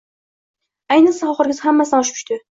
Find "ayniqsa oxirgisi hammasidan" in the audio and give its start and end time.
0.95-2.05